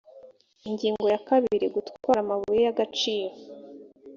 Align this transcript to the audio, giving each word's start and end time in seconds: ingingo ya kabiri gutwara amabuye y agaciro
ingingo 0.67 1.05
ya 1.13 1.19
kabiri 1.27 1.65
gutwara 1.75 2.19
amabuye 2.25 2.59
y 2.65 2.69
agaciro 2.73 3.35